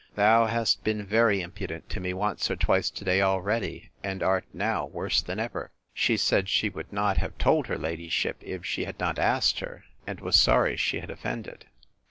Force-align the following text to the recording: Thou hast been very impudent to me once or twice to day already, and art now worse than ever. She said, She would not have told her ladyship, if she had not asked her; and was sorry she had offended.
Thou 0.15 0.47
hast 0.47 0.83
been 0.83 1.05
very 1.05 1.41
impudent 1.41 1.87
to 1.91 1.99
me 1.99 2.11
once 2.11 2.49
or 2.49 2.55
twice 2.55 2.89
to 2.89 3.05
day 3.05 3.21
already, 3.21 3.91
and 4.03 4.23
art 4.23 4.45
now 4.51 4.87
worse 4.87 5.21
than 5.21 5.39
ever. 5.39 5.69
She 5.93 6.17
said, 6.17 6.49
She 6.49 6.69
would 6.69 6.91
not 6.91 7.17
have 7.17 7.37
told 7.37 7.67
her 7.67 7.77
ladyship, 7.77 8.37
if 8.41 8.65
she 8.65 8.85
had 8.85 8.99
not 8.99 9.19
asked 9.19 9.59
her; 9.59 9.83
and 10.07 10.19
was 10.19 10.35
sorry 10.35 10.75
she 10.75 11.01
had 11.01 11.11
offended. 11.11 11.67